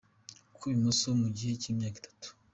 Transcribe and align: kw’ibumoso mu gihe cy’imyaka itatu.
kw’ibumoso 0.55 1.07
mu 1.21 1.27
gihe 1.37 1.53
cy’imyaka 1.61 1.97
itatu. 2.01 2.29